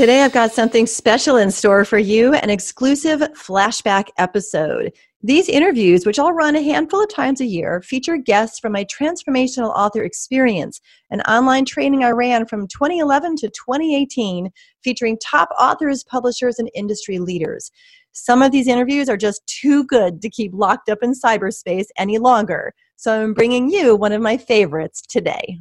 [0.00, 4.94] Today, I've got something special in store for you an exclusive flashback episode.
[5.22, 8.86] These interviews, which I'll run a handful of times a year, feature guests from my
[8.86, 14.48] transformational author experience, an online training I ran from 2011 to 2018,
[14.82, 17.70] featuring top authors, publishers, and industry leaders.
[18.12, 22.16] Some of these interviews are just too good to keep locked up in cyberspace any
[22.16, 25.58] longer, so I'm bringing you one of my favorites today.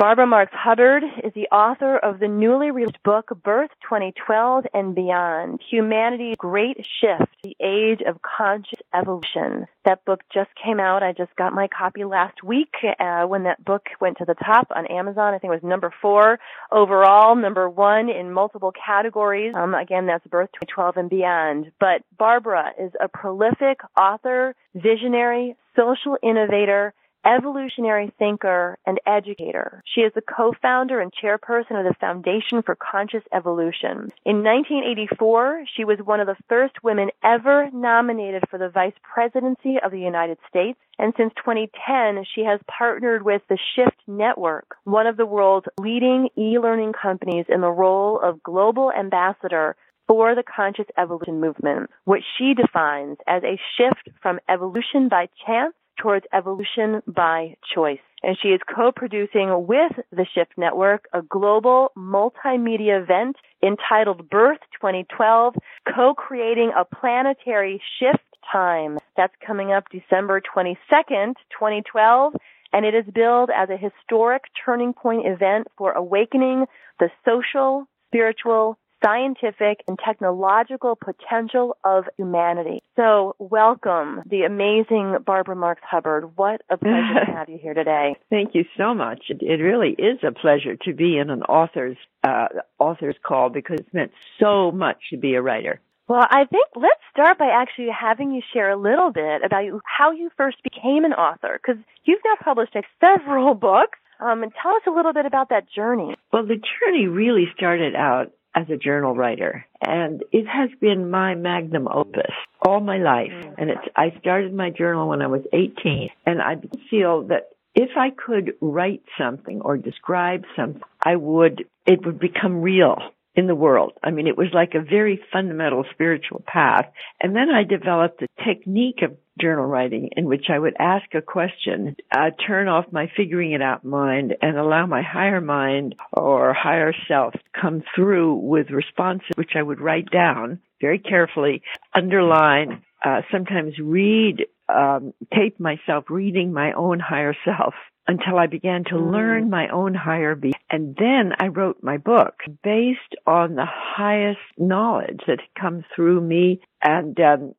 [0.00, 5.60] Barbara Marx Hubbard is the author of the newly released book Birth 2012 and Beyond
[5.70, 9.66] Humanity's Great Shift, The Age of Conscious Evolution.
[9.84, 11.02] That book just came out.
[11.02, 14.68] I just got my copy last week uh, when that book went to the top
[14.74, 15.34] on Amazon.
[15.34, 16.38] I think it was number four
[16.72, 19.52] overall, number one in multiple categories.
[19.54, 21.72] Um, again, that's Birth 2012 and Beyond.
[21.78, 29.82] But Barbara is a prolific author, visionary, social innovator, evolutionary thinker and educator.
[29.86, 34.10] She is the co-founder and chairperson of the Foundation for Conscious Evolution.
[34.24, 39.76] In 1984, she was one of the first women ever nominated for the vice presidency
[39.82, 40.78] of the United States.
[40.98, 46.28] And since 2010, she has partnered with the Shift Network, one of the world's leading
[46.36, 49.76] e-learning companies in the role of global ambassador
[50.10, 55.72] for the conscious evolution movement, which she defines as a shift from evolution by chance
[56.00, 58.00] towards evolution by choice.
[58.22, 65.54] And she is co-producing with the Shift Network a global multimedia event entitled Birth 2012,
[65.94, 68.98] co-creating a planetary shift time.
[69.16, 72.34] That's coming up December 22nd, 2012
[72.72, 76.66] and it is billed as a historic turning point event for awakening
[76.98, 82.82] the social, spiritual, scientific and technological potential of humanity.
[82.96, 86.36] So welcome the amazing Barbara Marx Hubbard.
[86.36, 88.16] What a pleasure to have you here today.
[88.30, 89.24] Thank you so much.
[89.28, 93.78] It, it really is a pleasure to be in an author's uh, author's call because
[93.80, 95.80] it's meant so much to be a writer.
[96.08, 100.10] Well, I think let's start by actually having you share a little bit about how
[100.10, 103.98] you first became an author, because you've now published like, several books.
[104.18, 106.14] Um, and tell us a little bit about that journey.
[106.30, 111.34] Well, the journey really started out as a journal writer and it has been my
[111.34, 112.32] magnum opus
[112.66, 113.54] all my life mm.
[113.58, 116.56] and it's I started my journal when I was 18 and I
[116.90, 122.60] feel that if I could write something or describe something I would it would become
[122.60, 122.96] real
[123.34, 123.92] in the world.
[124.02, 126.86] I mean, it was like a very fundamental spiritual path.
[127.20, 131.22] And then I developed a technique of journal writing in which I would ask a
[131.22, 136.54] question, uh, turn off my figuring it out mind and allow my higher mind or
[136.54, 141.62] higher self come through with responses which I would write down very carefully,
[141.94, 147.74] underline, uh, sometimes read, um, tape myself reading my own higher self
[148.06, 149.12] until I began to mm.
[149.12, 150.54] learn my own higher being.
[150.70, 156.20] And then I wrote my book based on the highest knowledge that had come through
[156.20, 157.54] me and um,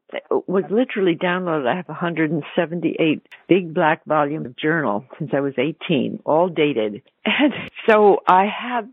[0.47, 1.67] was literally downloaded.
[1.67, 7.01] I have 178 big black volume of journal since I was 18, all dated.
[7.25, 7.53] And
[7.88, 8.88] so I have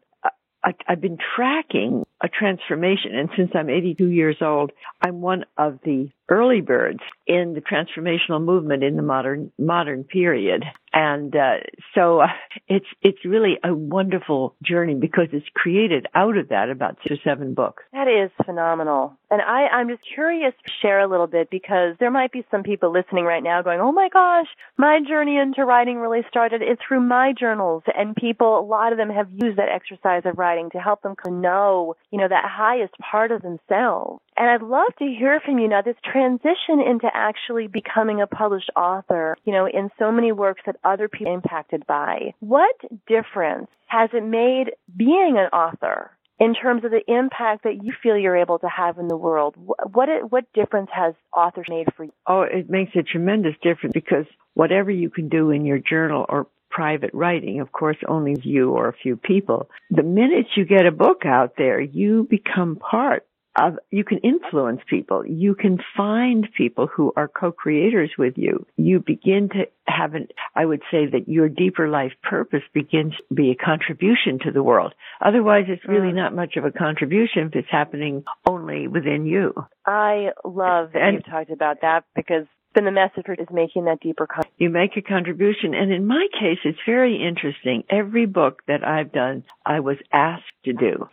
[0.65, 5.79] I, have been tracking a transformation, and since I'm 82 years old, I'm one of
[5.85, 10.65] the early birds in the transformational movement in the modern modern period.
[10.93, 11.59] And uh,
[11.95, 12.29] so uh,
[12.67, 17.31] it's it's really a wonderful journey because it's created out of that about six or
[17.31, 17.85] seven books.
[17.93, 19.17] That is phenomenal.
[19.31, 22.63] And I, I'm just curious to share a little bit because there might be some
[22.63, 24.47] people listening right now going, Oh my gosh,
[24.79, 28.99] my journey into writing really started it through my journals and people a lot of
[28.99, 32.95] them have used that exercise of writing to help them know, you know, that highest
[32.99, 34.23] part of themselves.
[34.39, 38.71] And I'd love to hear from you now this transition into actually becoming a published
[38.77, 42.35] author, you know, in so many works that other people are impacted by.
[42.39, 42.77] What
[43.09, 48.17] difference has it made being an author in terms of the impact that you feel
[48.17, 49.57] you're able to have in the world?
[49.57, 52.13] What what difference has authors made for you?
[52.29, 56.47] Oh, it makes a tremendous difference because whatever you can do in your journal or
[56.71, 59.69] private writing, of course, only you or a few people.
[59.91, 63.27] The minute you get a book out there, you become part
[63.59, 65.27] uh, you can influence people.
[65.27, 68.65] You can find people who are co-creators with you.
[68.77, 73.35] You begin to have an, I would say that your deeper life purpose begins to
[73.35, 74.95] be a contribution to the world.
[75.21, 76.17] Otherwise, it's really mm.
[76.17, 79.53] not much of a contribution if it's happening only within you.
[79.85, 83.99] I love that and, you talked about that because then the message is making that
[84.01, 84.55] deeper contribution.
[84.59, 85.75] You make a contribution.
[85.75, 87.83] And in my case, it's very interesting.
[87.91, 91.09] Every book that I've done, I was asked to do.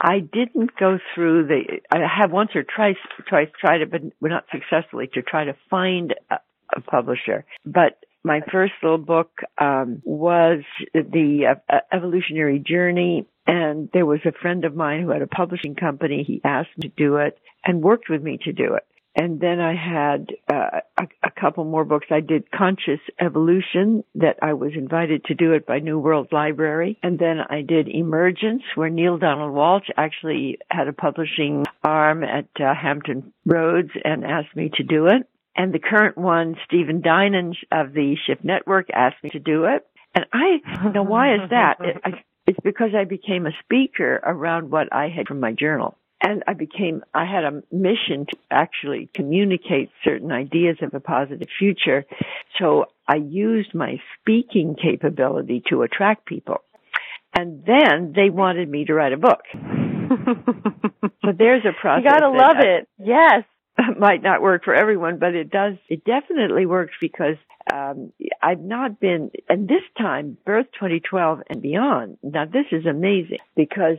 [0.00, 2.96] I didn't go through the, I have once or twice,
[3.28, 6.36] twice tried it, but not successfully to try to find a,
[6.76, 7.44] a publisher.
[7.64, 10.62] But my first little book um, was
[10.92, 13.26] the uh, evolutionary journey.
[13.46, 16.24] And there was a friend of mine who had a publishing company.
[16.26, 18.84] He asked me to do it and worked with me to do it
[19.16, 22.08] and then I had uh, a, a, couple more books.
[22.10, 26.98] I did Conscious Evolution that I was invited to do it by New World Library.
[27.02, 32.48] And then I did Emergence where Neale Donald Walsch actually had a publishing arm at
[32.60, 35.26] uh, Hampton Roads and asked me to do it.
[35.56, 39.86] And the current one, Stephen Dinan of the Shift Network asked me to do it.
[40.14, 41.76] And I, now why is that?
[41.80, 42.10] It, I,
[42.46, 46.54] it's because I became a speaker around what I had from my journal and I
[46.54, 52.04] became, I had a mission to actually communicate certain ideas of a positive future.
[52.58, 56.62] So I used my speaking capability to attract people.
[57.34, 59.42] And then they wanted me to write a book.
[59.52, 62.04] so there's a process.
[62.04, 62.88] You gotta love I, it.
[62.98, 63.44] Yes.
[63.98, 67.36] Might not work for everyone, but it does, it definitely works because,
[67.70, 72.16] um, I've not been, and this time, birth 2012 and beyond.
[72.22, 73.98] Now this is amazing because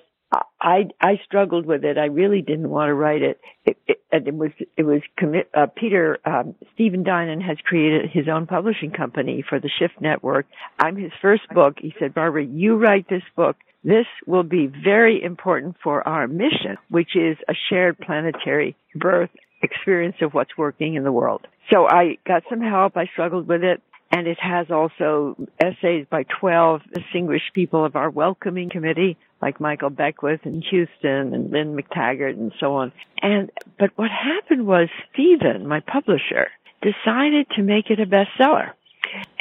[0.60, 1.98] I I struggled with it.
[1.98, 3.40] I really didn't want to write it.
[3.66, 5.50] It, it, it was it was commit.
[5.54, 10.46] Uh, Peter um, Stephen Dinan has created his own publishing company for the Shift Network.
[10.80, 11.76] I'm his first book.
[11.80, 13.56] He said, Barbara, you write this book.
[13.84, 19.30] This will be very important for our mission, which is a shared planetary birth
[19.62, 21.48] experience of what's working in the world.
[21.72, 22.98] So I got some help.
[22.98, 23.82] I struggled with it
[24.12, 29.90] and it has also essays by 12 distinguished people of our welcoming committee, like Michael
[29.90, 32.92] Beckwith in Houston and Lynne McTaggart and so on.
[33.22, 36.48] And, but what happened was Stephen, my publisher,
[36.82, 38.72] decided to make it a bestseller.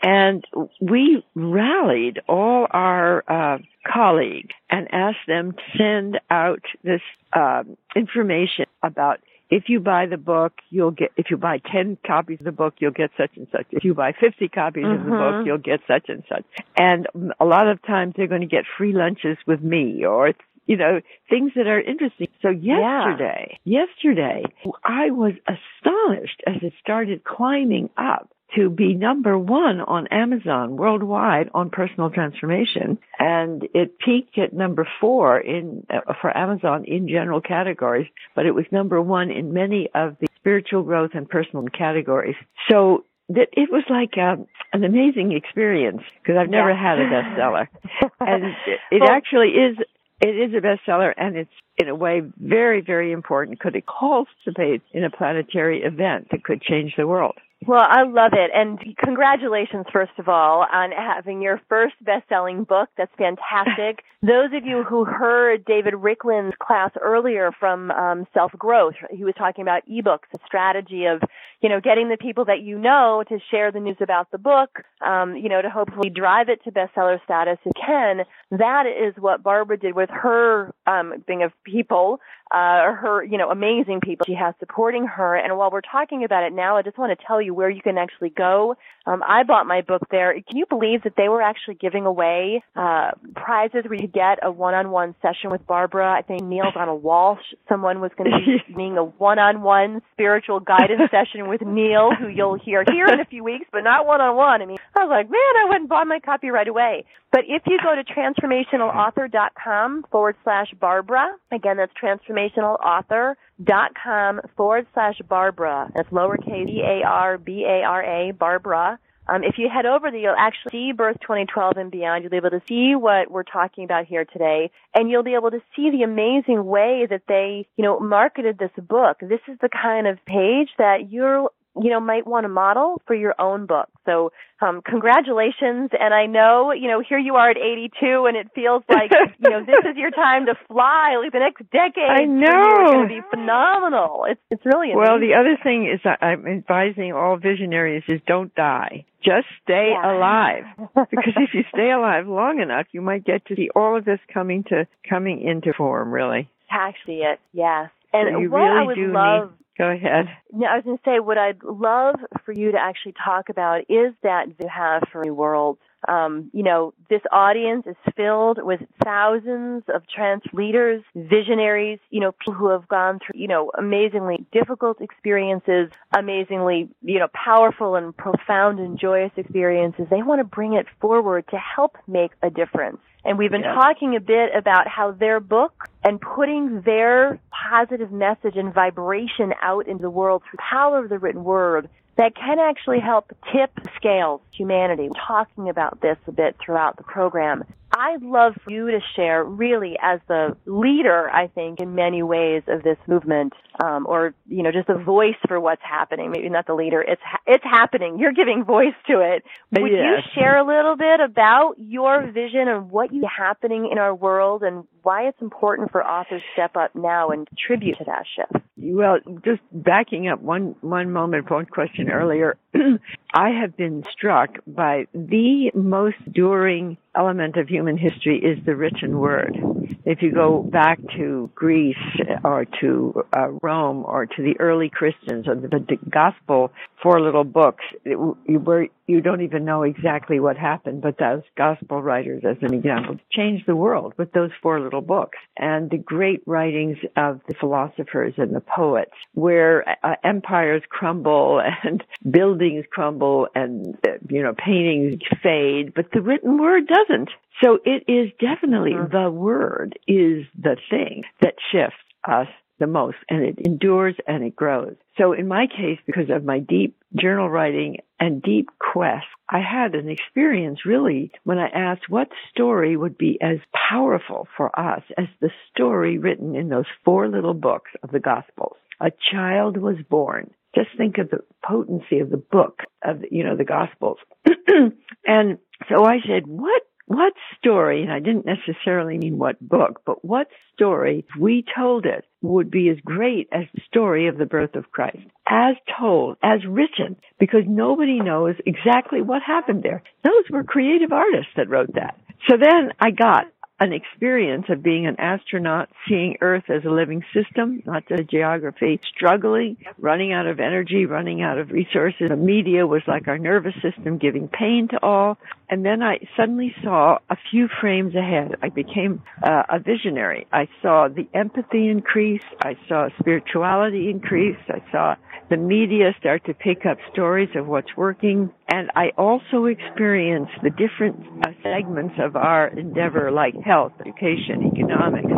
[0.03, 0.45] And
[0.81, 3.59] we rallied all our uh,
[3.93, 7.01] colleagues and asked them to send out this
[7.33, 7.65] uh,
[7.95, 9.21] information about
[9.51, 12.75] if you buy the book, you'll get, if you buy 10 copies of the book,
[12.79, 13.67] you'll get such and such.
[13.71, 14.99] If you buy 50 copies mm-hmm.
[14.99, 15.47] of the book, mm-hmm.
[15.47, 16.45] you'll get such and such.
[16.77, 17.07] And
[17.39, 20.33] a lot of times they're going to get free lunches with me or,
[20.67, 21.01] you know,
[21.31, 22.29] things that are interesting.
[22.43, 23.85] So yesterday, yeah.
[23.87, 24.43] yesterday,
[24.85, 31.51] I was astonished as it started climbing up to be number one on Amazon worldwide
[31.53, 32.99] on personal transformation.
[33.19, 38.53] And it peaked at number four in, uh, for Amazon in general categories, but it
[38.53, 42.37] was number one in many of the spiritual growth and personal categories.
[42.71, 46.81] So that it was like um, an amazing experience because I've never yeah.
[46.81, 47.67] had a bestseller,
[48.21, 49.77] and it, it well, actually is.
[50.19, 54.83] It is a bestseller, and it's in a way very, very important Could it participate
[54.93, 57.37] in a planetary event that could change the world.
[57.65, 58.51] Well, I love it.
[58.55, 62.91] And congratulations, first of all, on having your first best-selling book.
[62.99, 64.05] That's fantastic.
[64.23, 69.63] Those of you who heard David Riklan's class earlier from um, Self-Growth, he was talking
[69.63, 71.23] about ebooks, a strategy of,
[71.63, 74.83] you know, getting the people that you know to share the news about the book,
[75.05, 78.21] um, you know, to hopefully drive it to bestseller status if can.
[78.51, 83.51] That is what Barbara did with her um, thing of people uh, her, you know,
[83.51, 85.35] amazing people she has supporting her.
[85.35, 87.83] And while we're talking about it now, I just want to tell you where you
[87.83, 88.77] can actually go.
[89.07, 90.35] Um, I bought my book there.
[90.35, 94.39] Can you believe that they were actually giving away uh, prizes where you could get
[94.43, 96.13] a one-on-one session with Barbara?
[96.13, 97.39] I think Neale Donald Walsch,
[97.69, 102.59] someone was going to be doing a one-on-one spiritual guidance session with Neale, who you'll
[102.59, 104.63] hear here in a few weeks, but not one-on-one.
[104.63, 107.05] I mean, I was like, man, I went and bought my copy right away.
[107.33, 111.93] But if you go to transformationalauthor.com forward slash Barbara, again, that's
[112.37, 115.91] transformationalauthor.com forward slash Barbara.
[115.95, 118.99] That's lowercase B-A-R-B-A-R-A, Barbara.
[119.29, 122.23] Um, if you head over there, you'll actually see Birth 2012 and beyond.
[122.23, 125.51] You'll be able to see what we're talking about here today, and you'll be able
[125.51, 129.17] to see the amazing way that they, you know, marketed this book.
[129.21, 133.15] This is the kind of page that you're you know, might want to model for
[133.15, 133.89] your own book.
[134.05, 135.91] So, um, congratulations.
[135.93, 139.51] And I know, you know, here you are at 82 and it feels like, you
[139.51, 141.17] know, this is your time to fly.
[141.23, 142.09] Like the next decade.
[142.09, 142.47] I know.
[142.47, 144.27] It's going to be phenomenal.
[144.29, 144.99] It's, it's really amazing.
[144.99, 149.05] Well, the other thing is I'm advising all visionaries is don't die.
[149.23, 150.17] Just stay yeah.
[150.17, 150.65] alive.
[151.11, 154.21] because if you stay alive long enough, you might get to see all of this
[154.33, 156.49] coming to, coming into form, really.
[156.71, 157.91] Actually, it, yes.
[158.13, 159.51] And so you what really I would do love.
[159.51, 160.27] Need, go ahead.
[160.57, 163.83] Yeah, I was going to say what I'd love for you to actually talk about
[163.89, 165.81] is that you have for New Worlds.
[166.09, 172.33] Um, you know, this audience is filled with thousands of trans leaders, visionaries, you know,
[172.33, 178.17] people who have gone through, you know, amazingly difficult experiences, amazingly, you know, powerful and
[178.17, 180.07] profound and joyous experiences.
[180.11, 182.99] They want to bring it forward to help make a difference.
[183.27, 183.75] And we've been Yes.
[183.75, 189.89] talking a bit about how their book and putting their positive message and vibration out
[189.89, 193.71] into the world through the power of the written word that can actually help tip
[193.97, 195.05] scales humanity.
[195.09, 197.65] We're talking about this a bit throughout the program.
[197.93, 202.63] I'd love for you to share, really, as the leader, I think, in many ways
[202.67, 206.31] of this movement, um, or you know, just a voice for what's happening.
[206.31, 207.01] Maybe not the leader.
[207.01, 208.19] It's ha- it's happening.
[208.19, 209.45] You're giving voice to it.
[209.73, 214.15] Would you share a little bit about your vision and what is happening in our
[214.15, 218.25] world, and why it's important for authors to step up now and contribute to that
[218.35, 218.66] shift?
[218.79, 222.59] Well, just backing up one one moment, for one question earlier.
[223.37, 229.19] I have been struck by the most enduring element of human history is the written
[229.19, 229.59] word.
[230.07, 231.97] If you go back to Greece
[232.45, 237.45] or to uh, Rome or to the early Christians or the, the gospel four little
[237.45, 238.17] books, it,
[238.47, 242.75] you, where you don't even know exactly what happened, but those gospel writers, as an
[242.75, 247.55] example, changed the world with those four little books and the great writings of the
[247.59, 254.55] philosophers and the poets, where uh, empires crumble and buildings crumble and uh, you know
[254.55, 257.31] paintings fade, but the written word doesn't.
[257.63, 261.97] So it is definitely the word is the thing that shifts
[262.29, 264.97] us the most and it endures and it grows.
[265.17, 269.95] So in my case, because of my deep journal writing and deep quest, I had
[269.95, 273.59] an experience really when I asked what story would be as
[273.91, 278.77] powerful for us as the story written in those four little books of the Gospels.
[279.01, 280.53] A child was born.
[280.77, 284.19] Just think of the potency of the book of, you know, the Gospels.
[285.27, 290.25] and so I said, what what story, and I didn't necessarily mean what book, but
[290.25, 294.45] what story, if we told it, would be as great as the story of the
[294.45, 300.03] birth of Christ, as told, as written, because nobody knows exactly what happened there.
[300.25, 302.19] Those were creative artists that wrote that.
[302.49, 303.47] So then I got
[303.79, 308.99] an experience of being an astronaut, seeing Earth as a living system, not just geography,
[309.15, 312.29] struggling, running out of energy, running out of resources.
[312.31, 315.37] The media was like our nervous system giving pain to all.
[315.69, 318.55] And then I suddenly saw a few frames ahead.
[318.63, 320.47] I became uh, a visionary.
[320.53, 322.43] I saw the empathy increase.
[322.63, 324.57] I saw spirituality increase.
[324.69, 325.17] I saw
[325.51, 328.51] the media start to pick up stories of what's working.
[328.69, 335.33] And I also experienced the different uh, segments of our endeavor, like health, education, economics,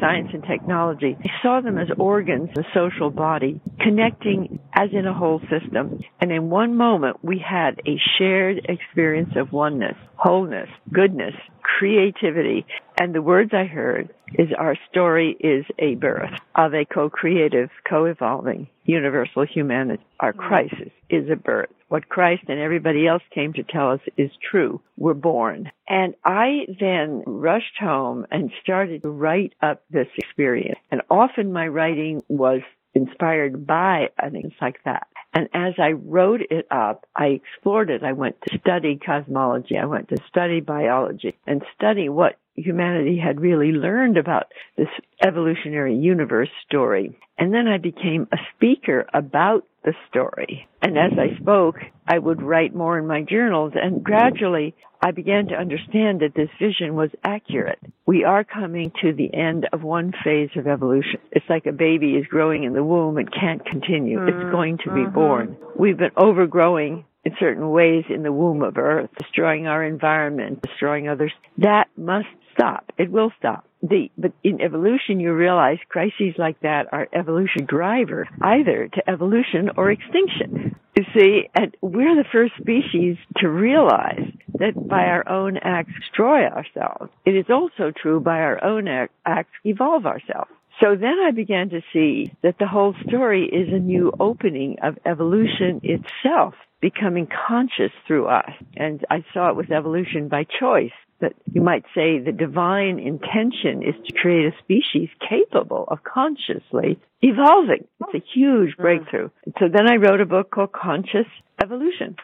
[0.00, 1.16] science and technology.
[1.18, 6.00] I saw them as organs, the social body, connecting as in a whole system.
[6.20, 11.34] And in one moment, we had a shared experience of oneness, wholeness, goodness,
[11.78, 12.64] creativity.
[12.98, 18.68] And the words I heard is our story is a birth of a co-creative, co-evolving,
[18.84, 20.02] universal humanity.
[20.20, 21.70] Our crisis is a birth.
[21.88, 24.80] What Christ and everybody else came to tell us is true.
[24.96, 25.70] We're born.
[25.88, 30.78] And I then rushed home and started to write up this experience.
[30.90, 32.62] And often my writing was
[32.94, 35.06] inspired by an experience like that.
[35.36, 38.02] And as I wrote it up, I explored it.
[38.02, 39.76] I went to study cosmology.
[39.76, 44.46] I went to study biology and study what humanity had really learned about
[44.76, 44.88] this
[45.24, 47.18] evolutionary universe story.
[47.38, 50.66] And then I became a speaker about the story.
[50.82, 55.48] And as I spoke, I would write more in my journals and gradually I began
[55.48, 57.78] to understand that this vision was accurate.
[58.06, 61.20] We are coming to the end of one phase of evolution.
[61.30, 64.22] It's like a baby is growing in the womb and can't continue.
[64.26, 64.50] It's mm-hmm.
[64.50, 65.14] going to be mm-hmm.
[65.14, 65.56] born.
[65.78, 71.08] We've been overgrowing in certain ways in the womb of earth, destroying our environment, destroying
[71.08, 71.32] others.
[71.58, 72.92] That must stop.
[72.98, 73.66] It will stop.
[73.82, 79.70] The, but in evolution, you realize crises like that are evolution driver, either to evolution
[79.76, 80.74] or extinction.
[80.96, 86.46] You see, and we're the first species to realize that by our own acts destroy
[86.46, 87.12] ourselves.
[87.26, 88.88] It is also true by our own
[89.26, 90.50] acts evolve ourselves.
[90.82, 94.98] So then I began to see that the whole story is a new opening of
[95.06, 98.50] evolution itself becoming conscious through us.
[98.76, 100.92] And I saw it with evolution by choice.
[101.20, 106.98] That you might say the divine intention is to create a species capable of consciously
[107.22, 107.86] evolving.
[108.00, 109.30] It's a huge breakthrough.
[109.58, 111.26] So then I wrote a book called Conscious
[111.62, 112.16] Evolution.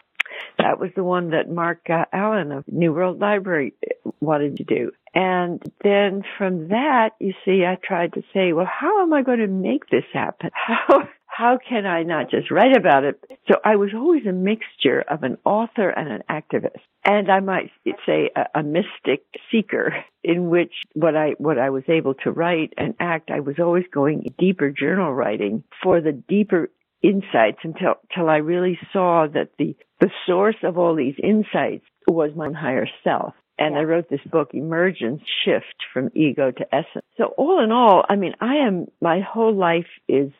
[0.57, 3.73] That was the one that Marc uh, Allen of New World Library
[4.19, 4.91] wanted to do.
[5.13, 9.39] And then from that, you see, I tried to say, well, how am I going
[9.39, 10.49] to make this happen?
[10.53, 13.19] How, how can I not just write about it?
[13.47, 16.81] So I was always a mixture of an author and an activist.
[17.03, 17.71] And I might
[18.05, 22.73] say a, a, mystic seeker in which what I, what I was able to write
[22.77, 26.69] and act, I was always going deeper journal writing for the deeper
[27.01, 32.31] insights until, until I really saw that the, the source of all these insights was
[32.35, 33.33] my higher self.
[33.57, 33.81] And yeah.
[33.81, 37.05] I wrote this book, Emergence Shift from Ego to Essence.
[37.17, 40.31] So all in all, I mean, I am, my whole life is,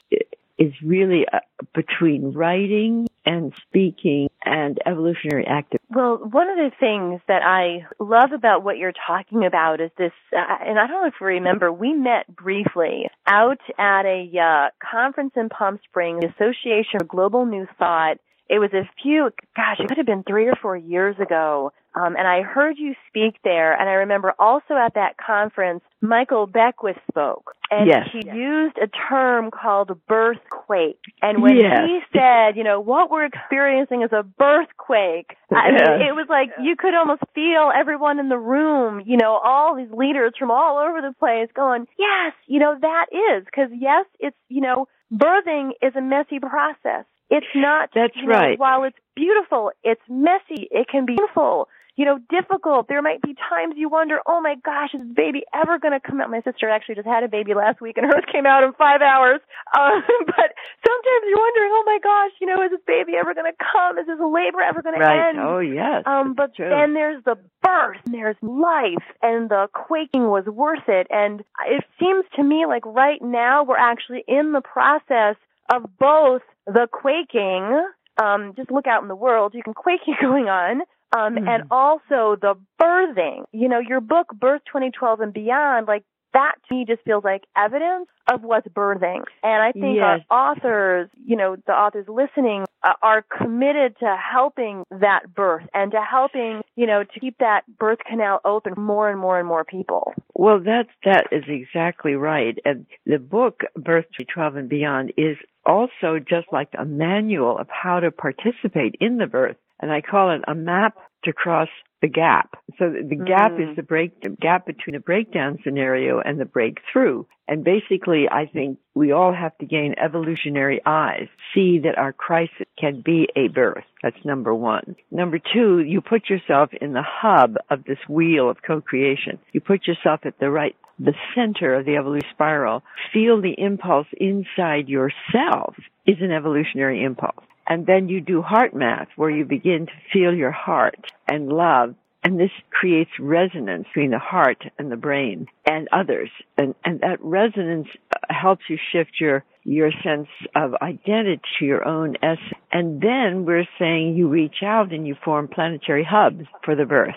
[0.57, 1.39] is really uh,
[1.73, 5.79] between writing and speaking and evolutionary active.
[5.89, 10.11] Well, one of the things that I love about what you're talking about is this,
[10.35, 14.69] uh, and I don't know if you remember, we met briefly out at a uh,
[14.91, 18.17] conference in Palm Springs, the Association for Global New Thought.
[18.49, 21.71] It was a few, gosh, it could have been three or four years ago.
[21.95, 26.47] Um, and I heard you speak there, and I remember also at that conference, Michael
[26.47, 28.09] Beckwith spoke, and yes.
[28.11, 30.97] he used a term called birthquake.
[31.21, 31.81] And when yes.
[31.85, 36.49] he said, you know, what we're experiencing is a birthquake, I mean, it was like
[36.63, 40.79] you could almost feel everyone in the room, you know, all these leaders from all
[40.79, 45.71] over the place going, yes, you know, that is, because yes, it's, you know, birthing
[45.79, 47.05] is a messy process.
[47.33, 48.59] It's not, That's you know, right.
[48.59, 50.67] while it's beautiful, it's messy.
[50.69, 52.87] It can be beautiful you know, difficult.
[52.87, 55.99] There might be times you wonder, oh my gosh, is this baby ever going to
[55.99, 56.29] come out?
[56.29, 59.01] My sister actually just had a baby last week and hers came out in five
[59.01, 59.41] hours.
[59.69, 60.49] Uh, but
[60.81, 63.99] sometimes you're wondering, oh my gosh, you know, is this baby ever going to come?
[63.99, 65.13] Is this labor ever going right.
[65.13, 65.39] to end?
[65.39, 66.03] Oh yes.
[66.05, 66.69] Um, but true.
[66.69, 71.07] then there's the birth, and there's life, and the quaking was worth it.
[71.09, 75.35] And it seems to me like right now we're actually in the process
[75.71, 77.83] of both the quaking
[78.21, 79.53] um, just look out in the world.
[79.55, 80.81] You can quaking going on,
[81.15, 81.47] um, mm.
[81.47, 83.45] and also the birthing.
[83.51, 87.43] You know, your book, Birth 2012 and Beyond, like that to me just feels like
[87.55, 89.23] evidence of what's birthing.
[89.43, 90.21] And I think yes.
[90.29, 95.91] our authors, you know, the authors listening uh, are committed to helping that birth and
[95.91, 99.47] to helping, you know, to keep that birth canal open for more and more and
[99.47, 100.13] more people.
[100.33, 102.57] Well, that that is exactly right.
[102.65, 107.99] And the book Birth 2012 and Beyond is also just like a manual of how
[107.99, 111.67] to participate in the birth and I call it a map to cross
[112.01, 112.55] the gap.
[112.79, 113.69] So the gap mm.
[113.71, 117.25] is the break the gap between the breakdown scenario and the breakthrough.
[117.47, 122.67] And basically, I think we all have to gain evolutionary eyes, see that our crisis
[122.79, 123.83] can be a birth.
[124.01, 124.95] That's number one.
[125.11, 129.39] Number two, you put yourself in the hub of this wheel of co-creation.
[129.51, 134.07] You put yourself at the right the center of the evolution spiral, feel the impulse
[134.17, 135.75] inside yourself
[136.05, 137.45] is an evolutionary impulse.
[137.67, 141.95] And then you do heart math where you begin to feel your heart and love.
[142.23, 146.29] And this creates resonance between the heart and the brain and others.
[146.57, 151.85] And, and that resonance uh, helps you shift your, your sense of identity to your
[151.85, 152.59] own essence.
[152.71, 157.15] And then we're saying you reach out and you form planetary hubs for the birth.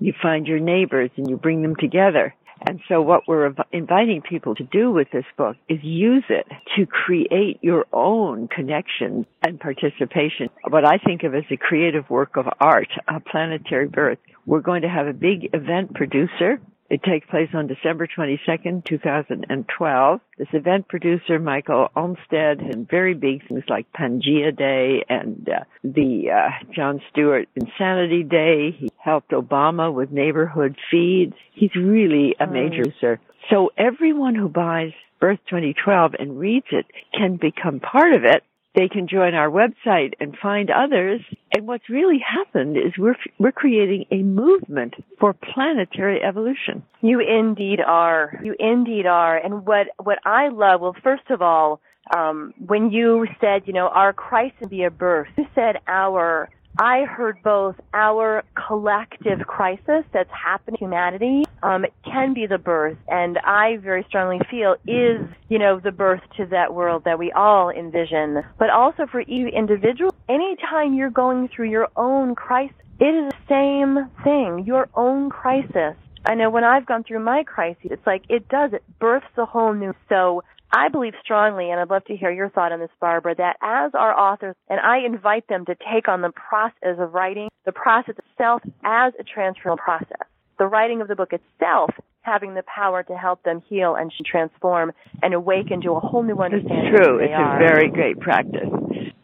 [0.00, 2.34] You find your neighbors and you bring them together
[2.66, 6.86] and so what we're inviting people to do with this book is use it to
[6.86, 10.48] create your own connection and participation.
[10.68, 14.18] What I think of as a creative work of art, a planetary birth.
[14.46, 20.20] We're going to have a big event producer it takes place on December 22nd, 2012.
[20.38, 26.30] This event producer, Michael Olmstead, and very big things like Pangea Day and uh, the
[26.30, 28.70] uh, Jon Stewart Insanity Day.
[28.78, 31.34] He helped Obama with neighborhood feeds.
[31.52, 33.20] He's really a major producer.
[33.50, 38.42] So everyone who buys Birth 2012 and reads it can become part of it
[38.74, 41.20] they can join our website and find others.
[41.54, 46.84] And what's really happened is we're, we're creating a movement for planetary evolution.
[47.00, 48.40] You indeed are.
[48.44, 49.36] You indeed are.
[49.36, 51.80] And what, what I love, well, first of all,
[52.16, 56.48] um, when you said, you know, our crisis be a birth, you said our
[56.80, 62.96] I heard both our collective crisis that's happening to humanity um, can be the birth,
[63.08, 67.32] and I very strongly feel is, you know, the birth to that world that we
[67.32, 68.44] all envision.
[68.58, 73.48] But also for each individual, anytime you're going through your own crisis, it is the
[73.48, 75.96] same thing, your own crisis.
[76.24, 79.46] I know when I've gone through my crisis, it's like it does, it births a
[79.46, 79.94] whole new.
[80.08, 83.56] So I believe strongly, and I'd love to hear your thought on this, Barbara, that
[83.62, 87.72] as our authors, and I invite them to take on the process of writing, the
[87.72, 90.26] process itself as a transformational process.
[90.58, 91.90] The writing of the book itself
[92.22, 96.22] having the power to help them heal and to transform and awaken to a whole
[96.22, 96.92] new understanding.
[96.92, 97.18] It's true.
[97.18, 97.56] It's are.
[97.56, 98.68] a very great practice.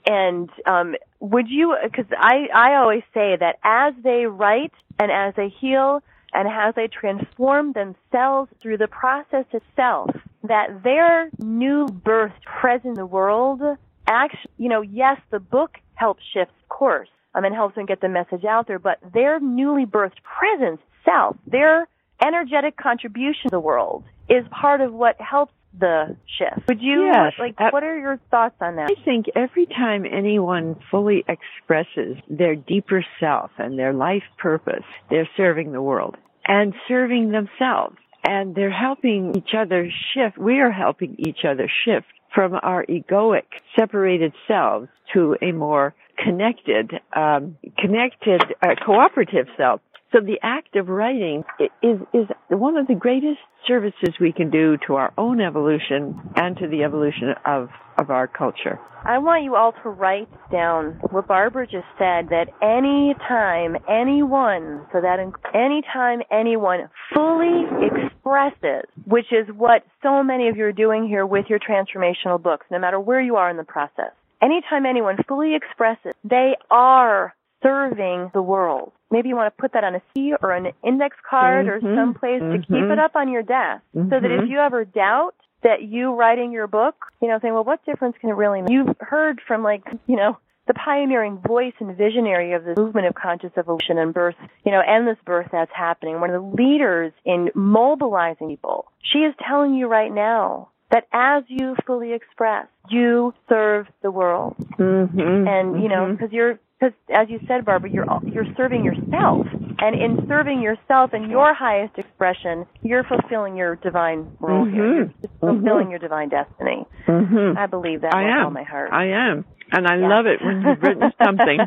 [0.07, 1.77] And um, would you?
[1.83, 6.03] Because I I always say that as they write and as they heal
[6.33, 10.11] and as they transform themselves through the process itself,
[10.45, 13.61] that their new birth present in the world
[14.07, 18.09] actually, you know, yes, the book helps shift course um, and helps them get the
[18.09, 21.89] message out there, but their newly birthed presence self, their
[22.25, 26.69] energetic contribution to the world is part of what helps the shift.
[26.69, 28.91] Would you yes, like uh, what are your thoughts on that?
[28.97, 35.29] I think every time anyone fully expresses their deeper self and their life purpose, they're
[35.37, 40.39] serving the world and serving themselves and they're helping each other shift.
[40.39, 43.45] We are helping each other shift from our egoic,
[43.79, 49.81] separated selves to a more connected, um, connected, uh, cooperative self.
[50.15, 51.43] So the act of writing
[51.83, 56.57] is, is one of the greatest services we can do to our own evolution and
[56.59, 58.79] to the evolution of, of our culture.
[59.05, 64.87] I want you all to write down what Barbara just said that any time anyone,
[64.93, 65.19] so that
[65.53, 71.27] any time anyone fully expresses, which is what so many of you are doing here
[71.27, 74.13] with your transformational books, no matter where you are in the process.
[74.41, 78.93] Anytime anyone fully expresses, they are serving the world.
[79.15, 81.95] Maybe you want to put that on a C or an index card mm-hmm, or
[81.95, 82.63] someplace mm-hmm.
[82.63, 84.11] to keep it up on your desk mm-hmm.
[84.11, 87.63] so that if you ever doubt that you writing your book, you know, saying, well,
[87.63, 88.73] what difference can it really make?
[88.73, 93.15] You've heard from like, you know, the pioneering voice and visionary of the movement of
[93.15, 96.19] conscious evolution and birth, you know, endless birth that's happening.
[96.19, 98.87] One of the leaders in mobilizing people.
[99.01, 104.57] She is telling you right now that as you fully express, you serve the world.
[104.79, 106.35] Mm-hmm, and, you know, because mm-hmm.
[106.35, 109.47] you're because as you said, Barbara, you're you're serving yourself,
[109.79, 114.75] and in serving yourself and your highest expression, you're fulfilling your divine role mm-hmm.
[114.75, 114.95] here.
[115.23, 115.91] You're fulfilling mm-hmm.
[115.91, 116.87] your divine destiny.
[117.07, 117.57] Mm-hmm.
[117.59, 118.45] I believe that I with am.
[118.47, 118.93] all my heart.
[118.93, 120.09] I am, and I Yeah.
[120.09, 121.61] love it when you've written something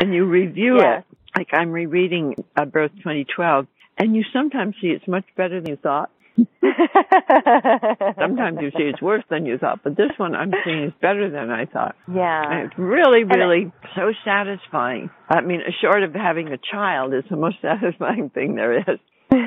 [0.00, 1.04] and you review Yes.
[1.08, 1.16] it.
[1.36, 3.66] Like I'm rereading uh, Birth 2012,
[3.98, 6.10] and you sometimes see it's much better than you thought.
[8.18, 11.30] Sometimes you see it's worse than you thought, but this one I'm seeing is better
[11.30, 11.94] than I thought.
[12.12, 12.50] yeah.
[12.50, 15.10] And it's really, really so satisfying.
[15.28, 18.98] I mean, short of having a child, it's the most satisfying thing there is.
[19.30, 19.40] well,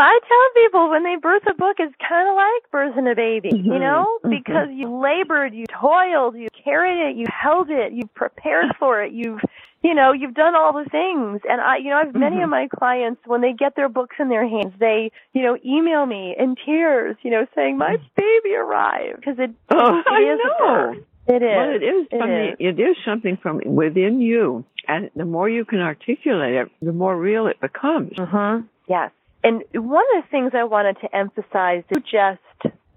[0.00, 3.50] I tell people when they birth a book, it's kind of like birthing a baby,
[3.52, 4.30] you Mhm, know, mhm.
[4.30, 9.12] because you labored, you toiled, you carried it, you held it, you prepared for it,
[9.12, 9.40] you've,
[9.82, 11.40] you know, you've done all the things.
[11.48, 12.50] And I, you know, I've many of Mhm.
[12.50, 16.34] my clients when they get their books in their hands, they, you know, email me
[16.38, 20.94] in tears, you know, saying my baby arrived because it, Oh, it I is know.
[21.28, 21.56] It is.
[21.56, 22.30] Well, it is It something.
[22.30, 22.56] is.
[22.60, 27.16] It is something from within you, and the more you can articulate it, the more
[27.16, 28.12] real it becomes.
[28.12, 28.66] Mm-hmm.
[28.88, 29.10] Yes.
[29.42, 32.40] And one of the things I wanted to emphasize just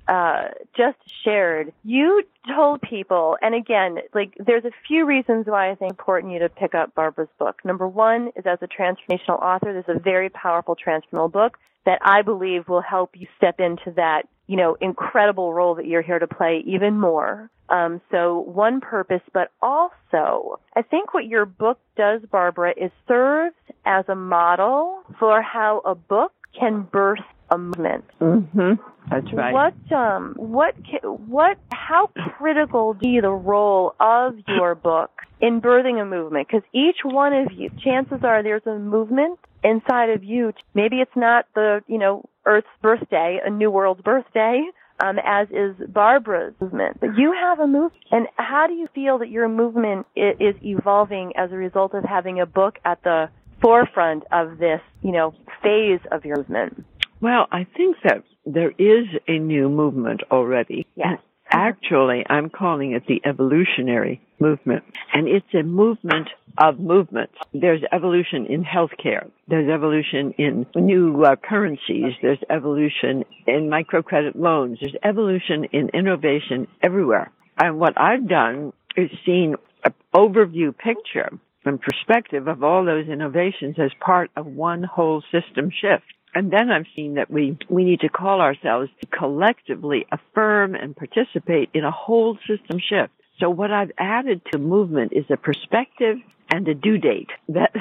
[0.10, 5.76] uh, just shared, you told people, and again, like there's a few reasons why I
[5.76, 7.62] think it's important you to pick up Barbara's book.
[7.64, 12.00] Number one is as a transformational author, this is a very powerful transformational book that
[12.02, 16.20] I believe will help you step into that, you know, incredible role that you're here
[16.20, 17.52] to play even more.
[17.70, 23.56] Um, so one purpose, but also I think what your book does, Barbara, is serves
[23.86, 27.20] as a model for how a book can birth
[27.52, 28.06] a movement.
[28.20, 28.74] Mm-hmm.
[29.10, 29.54] That's right.
[29.54, 36.02] What um what what how critical do you the role of your book in birthing
[36.02, 36.48] a movement?
[36.48, 40.54] Because each one of you, chances are there's a movement inside of you.
[40.74, 44.64] Maybe it's not the you know Earth's birthday, a new world's birthday,
[45.00, 48.04] um, as is Barbara's movement, but you have a movement.
[48.12, 52.40] And how do you feel that your movement is evolving as a result of having
[52.40, 53.30] a book at the
[53.62, 55.34] forefront of this you know
[55.64, 56.86] phase of your movement?
[57.22, 60.88] Well, I think that there is a new movement already.
[60.96, 61.20] Yes.
[61.52, 64.84] Actually, I'm calling it the evolutionary movement.
[65.14, 67.34] And it's a movement of movements.
[67.54, 69.30] There's evolution in healthcare.
[69.48, 72.14] There's evolution in new uh, currencies.
[72.22, 74.78] There's evolution in microcredit loans.
[74.80, 77.32] There's evolution in innovation everywhere.
[77.58, 81.32] And what I've done is seen an overview picture
[81.66, 86.06] and perspective of all those innovations as part of one whole system shift.
[86.34, 90.96] And then I've seen that we, we need to call ourselves to collectively affirm and
[90.96, 93.12] participate in a whole system shift.
[93.40, 96.18] So what I've added to movement is a perspective
[96.52, 97.30] and a due date.
[97.48, 97.72] That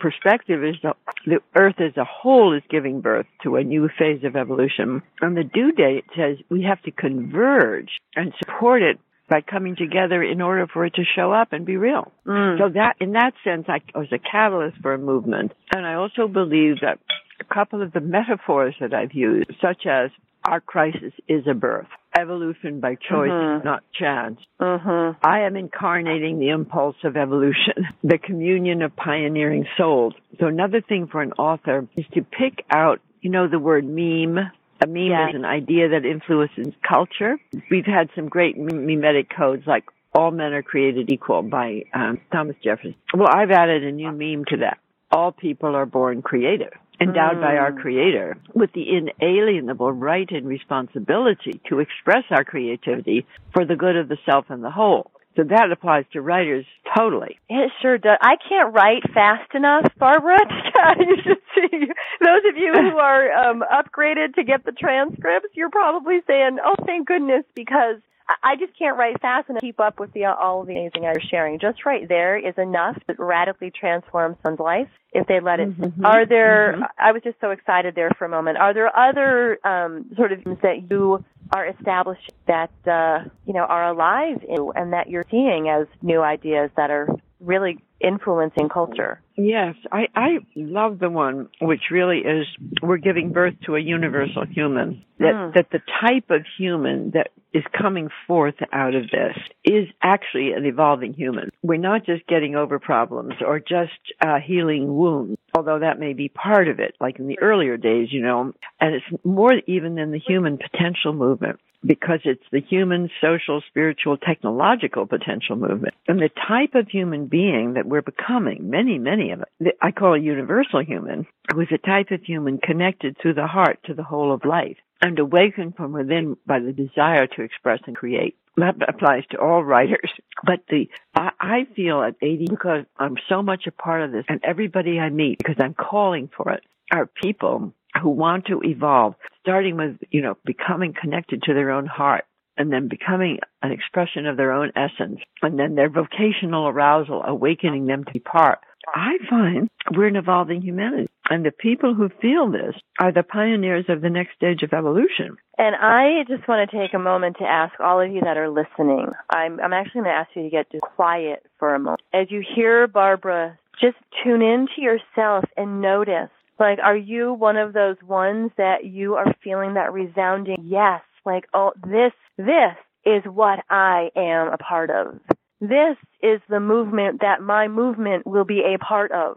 [0.00, 0.94] perspective is the,
[1.26, 5.02] the earth as a whole is giving birth to a new phase of evolution.
[5.20, 8.98] And the due date says we have to converge and support it
[9.30, 12.12] by coming together in order for it to show up and be real.
[12.26, 12.58] Mm.
[12.58, 15.52] So that, in that sense, I was a catalyst for a movement.
[15.72, 16.98] And I also believe that
[17.40, 20.10] a couple of the metaphors that I've used, such as
[20.44, 21.86] our crisis is a birth.
[22.18, 23.64] Evolution by choice, mm-hmm.
[23.64, 24.40] not chance.
[24.60, 25.18] Mm-hmm.
[25.24, 30.14] I am incarnating the impulse of evolution, the communion of pioneering souls.
[30.40, 34.50] So another thing for an author is to pick out, you know, the word meme.
[34.82, 35.28] A meme yeah.
[35.28, 37.36] is an idea that influences culture.
[37.70, 42.56] We've had some great memetic codes like all men are created equal by um, Thomas
[42.64, 42.94] Jefferson.
[43.14, 44.78] Well, I've added a new meme to that.
[45.10, 47.40] All people are born creative endowed mm.
[47.40, 47.80] by our mm.
[47.80, 54.08] creator with the inalienable right and responsibility to express our creativity for the good of
[54.08, 55.10] the self and the whole.
[55.40, 57.38] So that applies to writers totally.
[57.48, 58.18] It sure does.
[58.20, 60.36] I can't write fast enough, Barbara.
[60.98, 61.86] you should see
[62.20, 65.48] those of you who are um, upgraded to get the transcripts.
[65.54, 67.96] You're probably saying, "Oh, thank goodness," because
[68.42, 71.04] I just can't write fast enough to keep up with the, all of the amazing
[71.04, 71.58] you're sharing.
[71.58, 75.70] Just right there is enough to radically transform someone's life if they let it.
[75.70, 76.04] Mm-hmm.
[76.04, 76.74] Are there?
[76.74, 76.82] Mm-hmm.
[76.98, 78.58] I was just so excited there for a moment.
[78.58, 83.64] Are there other um, sort of things that you are established that uh, you know
[83.64, 87.08] are alive and that you're seeing as new ideas that are
[87.40, 89.20] really influencing culture.
[89.36, 92.46] Yes, I, I love the one which really is
[92.82, 95.04] we're giving birth to a universal human.
[95.18, 95.54] That mm.
[95.54, 100.64] that the type of human that is coming forth out of this is actually an
[100.66, 101.50] evolving human.
[101.62, 106.28] We're not just getting over problems or just uh, healing wounds, although that may be
[106.28, 108.52] part of it, like in the earlier days, you know.
[108.80, 114.16] And it's more even than the human potential movement because it's the human, social, spiritual,
[114.18, 115.94] technological potential movement.
[116.06, 120.14] And the type of human being that we're becoming, many, many of it, I call
[120.14, 124.02] a universal human, who is a type of human connected through the heart to the
[124.02, 128.36] whole of life and awakened from within by the desire to express and create.
[128.56, 130.10] That applies to all writers.
[130.44, 134.24] But the, I, I feel at 80 because I'm so much a part of this
[134.28, 139.14] and everybody I meet because I'm calling for it are people who want to evolve,
[139.40, 142.24] starting with, you know, becoming connected to their own heart
[142.60, 147.86] and then becoming an expression of their own essence and then their vocational arousal awakening
[147.86, 148.58] them to be part.
[148.86, 151.08] I find we're an evolving humanity.
[151.30, 155.38] And the people who feel this are the pioneers of the next stage of evolution.
[155.56, 158.50] And I just want to take a moment to ask all of you that are
[158.50, 159.06] listening.
[159.32, 162.02] I'm, I'm actually going to ask you to get quiet for a moment.
[162.12, 167.56] As you hear Barbara, just tune in to yourself and notice like, are you one
[167.56, 171.00] of those ones that you are feeling that resounding yes?
[171.24, 175.18] Like, oh, this, this is what I am a part of.
[175.60, 179.36] This is the movement that my movement will be a part of.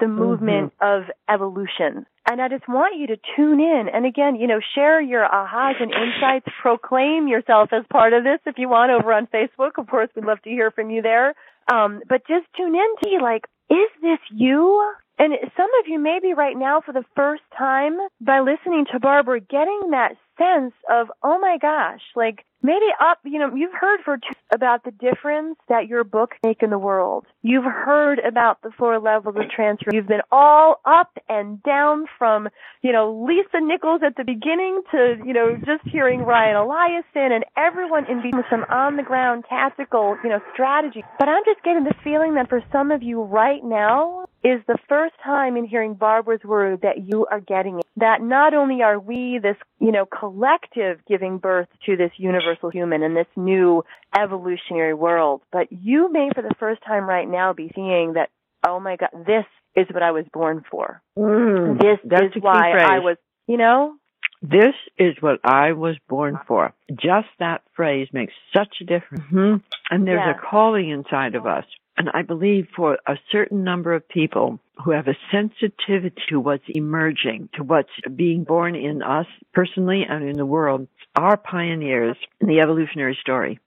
[0.00, 1.02] The movement mm-hmm.
[1.02, 2.06] of evolution.
[2.28, 5.80] And I just want you to tune in and again, you know, share your ahas
[5.80, 9.78] and insights, proclaim yourself as part of this if you want over on Facebook.
[9.78, 11.34] Of course, we'd love to hear from you there.
[11.72, 14.92] Um, but just tune in to like, is this you?
[15.18, 19.40] And some of you maybe right now for the first time by listening to Barbara
[19.40, 24.16] getting that sense of, oh my gosh, like maybe up, you know, you've heard for
[24.16, 27.26] t- about the difference that your book make in the world.
[27.42, 29.90] You've heard about the four levels of transfer.
[29.92, 32.48] You've been all up and down from,
[32.82, 37.44] you know, Lisa Nichols at the beginning to, you know, just hearing Ryan Eliason and
[37.56, 41.04] everyone in between with some on the ground tactical, you know, strategy.
[41.18, 44.76] But I'm just getting the feeling that for some of you right now is the
[44.88, 47.86] first time in hearing Barbara's word that you are getting it.
[47.96, 53.02] That not only are we this, you know, collective giving birth to this universal human
[53.02, 53.84] in this new
[54.16, 55.40] evolutionary world.
[55.50, 58.28] But you may, for the first time right now, be seeing that,
[58.66, 61.02] oh my God, this is what I was born for.
[61.18, 63.94] Mm, this is why I was, you know?
[64.42, 66.74] This is what I was born for.
[66.90, 69.24] Just that phrase makes such a difference.
[69.24, 69.56] Mm-hmm.
[69.90, 70.34] And there's yeah.
[70.36, 71.64] a calling inside of us.
[71.96, 76.64] And I believe for a certain number of people, who have a sensitivity to what's
[76.68, 82.48] emerging, to what's being born in us personally and in the world, are pioneers in
[82.48, 83.60] the evolutionary story.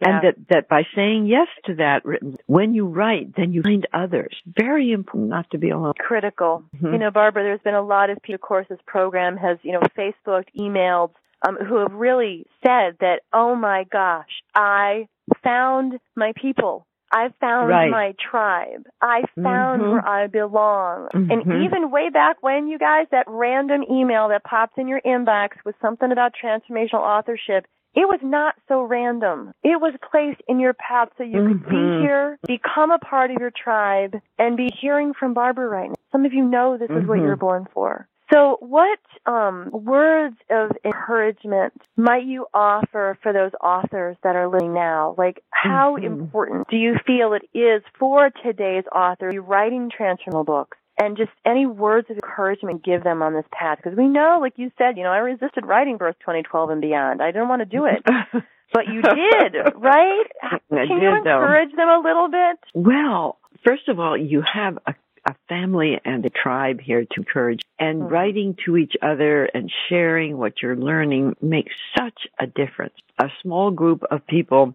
[0.00, 0.08] Yeah.
[0.08, 2.02] And that, that by saying yes to that,
[2.46, 4.34] when you write, then you find others.
[4.46, 5.94] Very important not to be alone.
[5.98, 6.64] Critical.
[6.74, 6.92] Mm-hmm.
[6.92, 9.72] You know, Barbara, there's been a lot of people, of course, this program has, you
[9.72, 11.10] know, Facebooked, emailed,
[11.46, 15.08] um, who have really said that, oh my gosh, I
[15.44, 16.86] found my people.
[17.12, 17.90] I found right.
[17.90, 18.86] my tribe.
[19.00, 19.90] I found mm-hmm.
[19.92, 21.08] where I belong.
[21.14, 21.30] Mm-hmm.
[21.30, 25.50] And even way back when, you guys, that random email that popped in your inbox
[25.64, 29.52] with something about transformational authorship, it was not so random.
[29.62, 31.52] It was placed in your path so you mm-hmm.
[31.52, 32.02] could be mm-hmm.
[32.02, 35.94] here, become a part of your tribe, and be hearing from Barbara right now.
[36.12, 37.40] Some of you know this is what you're mm-hmm.
[37.40, 38.08] born for.
[38.32, 44.74] So, what um, words of encouragement might you offer for those authors that are living
[44.74, 45.14] now?
[45.16, 46.06] Like, how mm-hmm.
[46.06, 51.16] important do you feel it is for today's author to be writing transformational books and
[51.16, 54.70] just any words of encouragement give them on this path because we know like you
[54.78, 57.84] said you know i resisted writing birth 2012 and beyond i didn't want to do
[57.84, 58.02] it
[58.72, 61.76] but you did right I can did, you encourage though.
[61.76, 64.94] them a little bit Well, first of all, you have a,
[65.26, 67.62] a family and a tribe here to encourage.
[67.78, 68.10] And Mhm.
[68.10, 72.94] writing to each other and sharing what you're learning makes such a difference.
[73.18, 74.74] A small group of people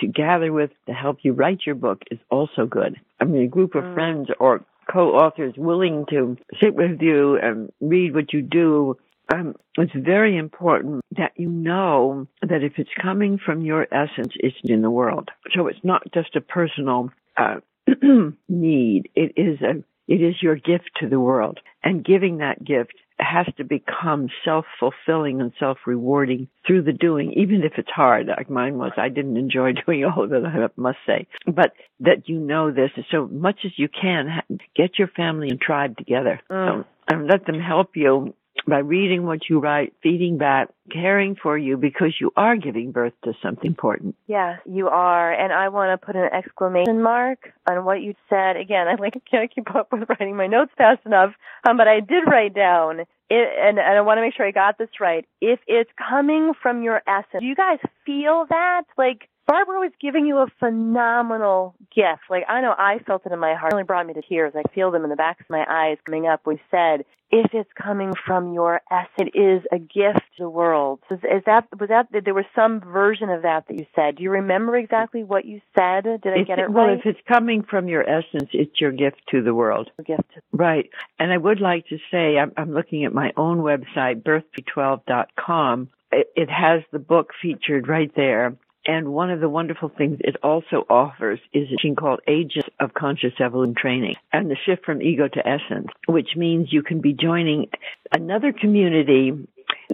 [0.00, 2.98] to gather with to help you write your book is also good.
[3.20, 3.94] I mean, a group of Mm.
[3.94, 8.96] friends or co-authors willing to sit with you and read what you do
[9.32, 14.56] um, it's very important that you know that if it's coming from your essence, it's
[14.64, 15.30] in the world.
[15.54, 17.60] So it's not just a personal uh,
[18.48, 19.10] need.
[19.14, 23.46] It is a it is your gift to the world, and giving that gift has
[23.58, 28.92] to become self-fulfilling and self-rewarding through the doing, even if it's hard, like mine was.
[28.96, 31.28] I didn't enjoy doing all of it, I must say.
[31.46, 34.42] But that you know this, so much as you can,
[34.74, 36.68] get your family and tribe together Mm.
[36.70, 38.34] um, and let them help you
[38.66, 43.12] by reading what you write, feeding back, caring for you because you are giving birth
[43.24, 44.16] to something important.
[44.26, 45.32] Yeah, you are.
[45.32, 48.56] And I want to put an exclamation mark on what you said.
[48.56, 51.32] Again, I like can't keep up with writing my notes fast enough.
[51.68, 54.50] Um, but I did write down it, and, and I want to make sure I
[54.50, 55.24] got this right.
[55.40, 58.82] If it's coming from your essence, do you guys feel that?
[58.98, 62.22] Like Barbara was giving you a phenomenal gift.
[62.30, 63.72] Like I know I felt it in my heart.
[63.72, 64.52] It only brought me to tears.
[64.54, 66.46] I feel them in the backs of my eyes coming up.
[66.46, 71.00] We said, if it's coming from your essence, it is a gift to the world.
[71.10, 74.18] Is, is that was that there was some version of that that you said?
[74.18, 76.04] Do you remember exactly what you said?
[76.04, 76.90] Did I If get it well, right?
[76.90, 79.90] Well, if it's coming from your essence, it's your gift to the world.
[80.06, 80.30] Gift.
[80.52, 80.90] Right.
[81.18, 85.88] And I would like to say, I'm, I'm looking at my own website, birth12.com.
[86.12, 88.56] It, it has the book featured right there.
[88.90, 92.92] And one of the wonderful things it also offers is a thing called Agents of
[92.92, 97.12] Conscious Evolution Training and the shift from ego to essence, which means you can be
[97.12, 97.68] joining
[98.12, 99.30] another community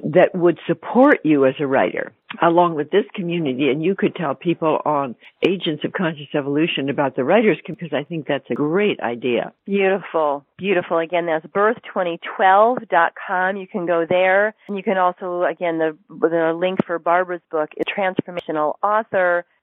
[0.02, 2.12] that would support you as a writer
[2.42, 5.14] along with this community and you could tell people on
[5.46, 9.52] agents of conscious evolution about the writers because I think that's a great idea.
[9.64, 10.98] Beautiful, beautiful.
[10.98, 13.56] Again, that's birth2012.com.
[13.56, 17.70] You can go there, and you can also, again, the the link for Barbara's book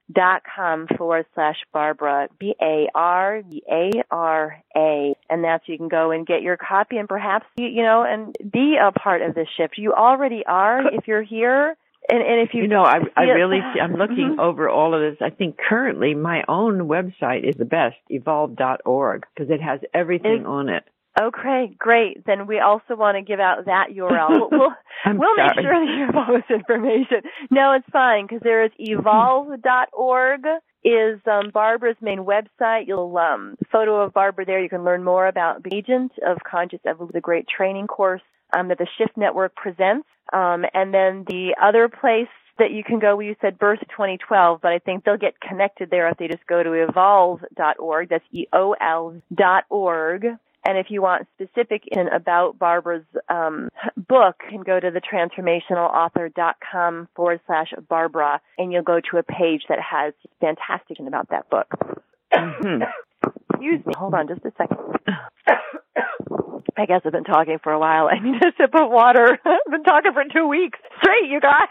[0.08, 5.76] is transformationalauthor.com forward slash Barbara B A R B A R A, and that's you
[5.78, 9.22] can go and get your copy and perhaps you, you know and be a part
[9.22, 9.74] of this shift.
[9.78, 11.76] You already are if you're here.
[12.06, 14.38] And, and if you, You know, I, I really, see, I'm looking Mhm.
[14.38, 15.22] over all of this.
[15.22, 20.46] I think currently my own website is the best, evolve.org, because it has everything Is-
[20.46, 20.84] on it.
[21.20, 22.26] Okay, great.
[22.26, 24.50] Then we also want to give out that URL.
[24.50, 27.22] We'll, we'll, we'll make sure that you have all this information.
[27.50, 30.40] No, it's fine because there is evolve.org
[30.82, 32.86] is um, Barbara's main website.
[32.86, 34.62] You'll um, photo of Barbara there.
[34.62, 38.22] You can learn more about the Agent of Conscious Evolution, the great training course
[38.56, 40.06] um, that the Shift Network presents.
[40.32, 44.72] Um, and then the other place that you can go, you said Birth 2012, but
[44.72, 48.08] I think they'll get connected there if they just go to evolve.org.
[48.08, 50.26] That's E-O-L dot org.
[50.66, 55.00] And if you want specific in about Barbara's um, book, you can go to the
[55.00, 61.28] transformationalauthor.com forward slash Barbara, and you'll go to a page that has fantastic information about
[61.30, 61.68] that book.
[62.32, 62.82] Mhm.
[63.52, 63.92] Excuse me.
[63.96, 64.78] Hold on just a second.
[66.76, 68.08] I guess I've been talking for a while.
[68.08, 69.38] I need a sip of water.
[69.44, 71.68] I've been talking for two weeks straight, you guys.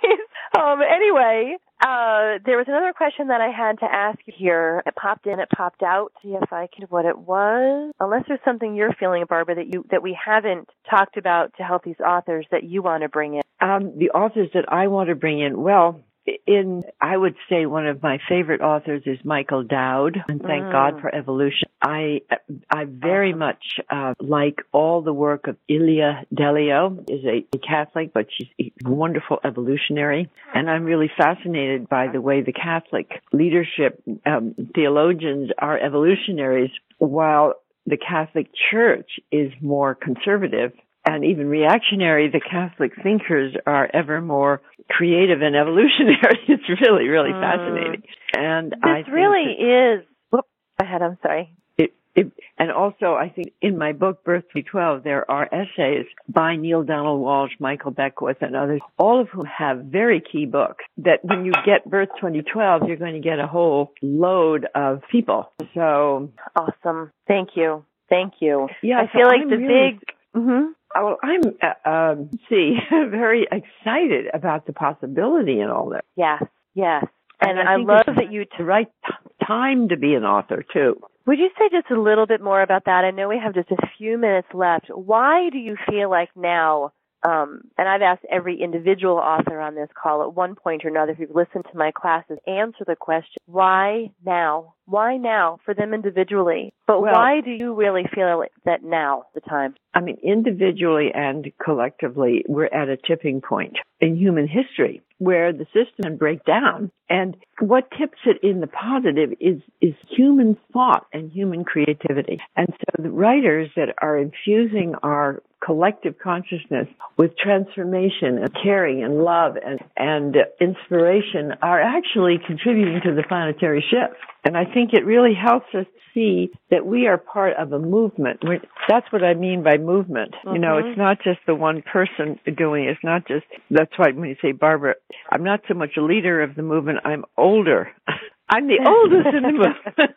[0.57, 4.81] Um, anyway, uh, there was another question that I had to ask you here.
[4.85, 6.13] It popped in, it popped out.
[6.21, 7.91] See if I can what it was.
[7.99, 11.83] Unless there's something you're feeling, Barbara, that you that we haven't talked about to help
[11.83, 13.41] these authors that you want to bring in.
[13.59, 16.01] Um, the authors that I want to bring in, well,
[16.47, 20.71] in I would say one of my favorite authors is Michael Dowd, and thank Mm.
[20.71, 21.69] God for evolution.
[21.81, 22.21] I
[22.69, 27.03] I very much uh, like all the work of Ilia Delio.
[27.09, 32.21] is a, a Catholic, but she's a wonderful evolutionary, and I'm really fascinated by the
[32.21, 37.55] way the Catholic leadership um, theologians are evolutionaries, while
[37.85, 40.71] the Catholic Church is more conservative
[41.05, 46.39] and even reactionary, the Catholic thinkers are ever more creative and evolutionary.
[46.47, 47.41] It's really, really Mm.
[47.41, 48.03] fascinating.
[48.35, 50.05] And This I think really that is.
[50.31, 50.45] Whoop,
[50.79, 51.01] go ahead.
[51.01, 51.55] I'm sorry.
[51.77, 56.55] it, it, and also I think in my book, Birth 312, there are essays by
[56.55, 61.19] Neale Donald Walsch, Michael Beckwith, and others, all of whom have very key books that
[61.23, 65.51] when you get Birth 2012, you're going to get a whole load of people.
[65.73, 67.11] So, Awesome.
[67.27, 67.83] Thank you.
[68.09, 68.67] Thank you.
[68.83, 70.07] yeah, I so feel like I'm the really big.
[70.33, 76.05] Hmm Oh, Well, I'm, uh, um, see, very excited about the possibility and all that.
[76.15, 76.43] Yes.
[76.75, 77.05] Yes.
[77.41, 78.45] And, And I I, love that you.
[78.57, 80.99] The right t- time to be an author too.
[81.25, 83.05] Would you say just a little bit more about that?
[83.05, 84.87] I know we have just a few minutes left.
[84.93, 86.91] Why do you feel like now
[87.25, 91.13] um, and I've asked every individual author on this call at one point or another
[91.13, 94.73] who've listened to my classes answer the question, why now?
[94.85, 96.73] Why now for them individually?
[96.87, 99.75] But well, why do you really feel that now the time?
[99.93, 105.65] I mean, individually and collectively, we're at a tipping point in human history where the
[105.65, 106.91] system can break down.
[107.09, 112.39] And what tips it in the positive is, is human thought and human creativity.
[112.57, 119.23] And so the writers that are infusing our collective consciousness with transformation and caring and
[119.23, 124.19] love and, and inspiration are actually contributing to the planetary shift.
[124.43, 128.41] And I think it really helps us see that we are part of a movement.
[128.43, 130.33] We're, that's what I mean by movement.
[130.33, 130.55] Mm-hmm.
[130.55, 131.01] You know, it's mm-hmm.
[131.01, 132.91] not just the one person doing it.
[132.91, 134.95] It's not just, that's why when you say, Barbara,
[135.31, 137.89] I'm not so much a leader of the movement, I'm older.
[138.49, 139.77] I'm the oldest in the movement.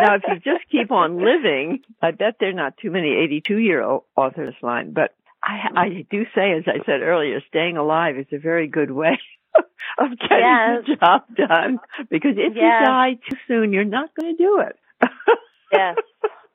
[0.00, 3.58] now, if you just keep on living, I bet there are not too many 82
[3.58, 8.18] year old authors line, but I, I do say, as I said earlier, staying alive
[8.18, 9.18] is a very good way
[9.98, 10.84] of getting yes.
[10.86, 11.78] the job done
[12.10, 12.80] because if yes.
[12.80, 14.76] you die too soon, you're not going to do it.
[15.72, 15.96] yes.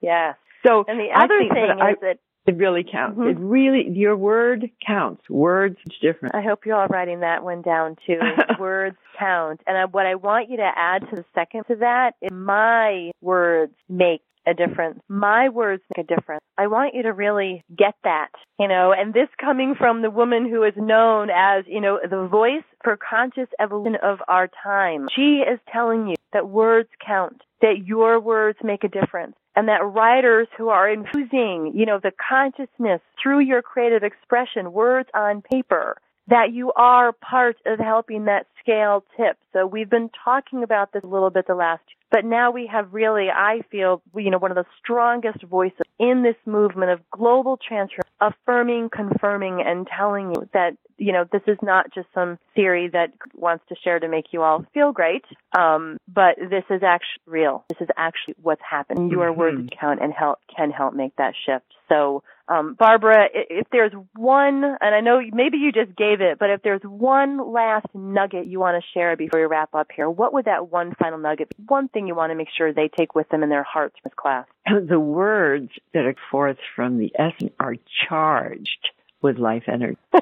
[0.01, 0.35] Yes.
[0.65, 3.17] So and the other thing I, is that it really counts.
[3.17, 3.29] Mm-hmm.
[3.29, 5.27] It really, your word counts.
[5.29, 6.35] Words different.
[6.35, 8.19] I hope you're all writing that one down too.
[8.59, 9.61] words count.
[9.65, 13.11] And I, what I want you to add to the second to that is my
[13.21, 14.99] words make a difference.
[15.07, 16.41] My words make a difference.
[16.57, 18.29] I want you to really get that,
[18.59, 22.27] you know, and this coming from the woman who is known as, you know, the
[22.27, 25.07] voice for conscious evolution of our time.
[25.15, 29.83] She is telling you that words count, that your words make a difference, and that
[29.83, 35.97] writers who are infusing, you know, the consciousness through your creative expression, words on paper,
[36.27, 39.37] that you are part of helping that scale tip.
[39.51, 41.83] So we've been talking about this a little bit the last
[42.13, 46.21] but now we have really, I feel, you know, one of the strongest voices in
[46.21, 51.57] this movement of global transfer, affirming, confirming, and telling you that, you know, this is
[51.61, 55.25] not just some theory that wants to share to make you all feel great,
[55.57, 57.65] um, but this is actually real.
[57.69, 59.11] This is actually what's happened.
[59.11, 59.39] Your mm-hmm.
[59.39, 61.65] words count and help can help make that shift.
[61.89, 66.49] So um, Barbara, if there's one, and I know maybe you just gave it, but
[66.49, 70.33] if there's one last nugget you want to share before we wrap up here, what
[70.33, 71.63] would that one final nugget be?
[71.67, 74.09] One thing you want to make sure they take with them in their hearts from
[74.09, 74.45] this class?
[74.87, 77.75] The words that are forth from the essence are
[78.07, 78.89] charged
[79.21, 79.97] with life energy.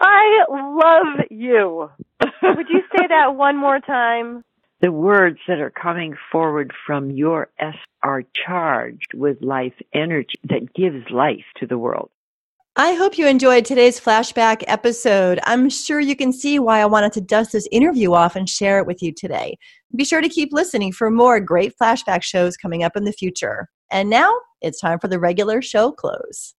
[0.00, 1.90] I love you.
[2.42, 4.44] Would you say that one more time?
[4.80, 10.72] the words that are coming forward from your S are charged with life energy that
[10.72, 12.10] gives life to the world.
[12.80, 15.40] I hope you enjoyed today's flashback episode.
[15.42, 18.78] I'm sure you can see why I wanted to dust this interview off and share
[18.78, 19.58] it with you today.
[19.96, 23.68] Be sure to keep listening for more great flashback shows coming up in the future.
[23.90, 26.54] And now it's time for the regular show close.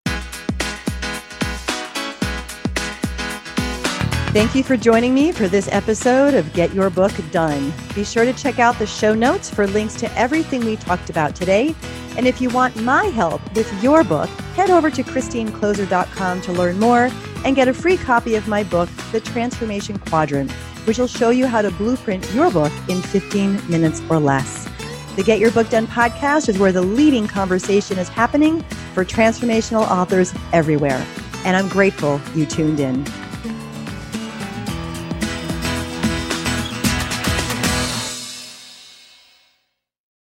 [4.33, 7.73] Thank you for joining me for this episode of Get Your Book Done.
[7.95, 11.35] Be sure to check out the show notes for links to everything we talked about
[11.35, 11.75] today.
[12.15, 16.79] And if you want my help with your book, head over to ChristineKloser.com to learn
[16.79, 17.11] more
[17.47, 20.53] and get a free copy of my book, The Transformation Quadrant,
[20.85, 24.69] which will show you how to blueprint your book in 15 minutes or less.
[25.17, 28.61] The Get Your Book Done podcast is where the leading conversation is happening
[28.93, 31.03] for transformational authors everywhere.
[31.47, 33.07] And I'm grateful you tuned in.